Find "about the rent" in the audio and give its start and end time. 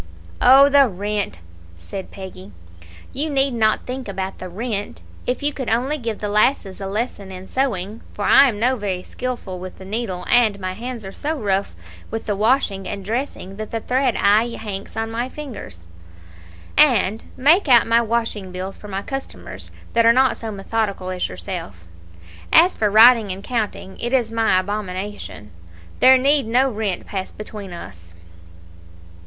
4.07-5.03